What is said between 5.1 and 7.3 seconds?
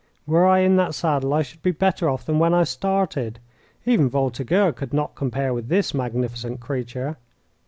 compare with this magnificent creature.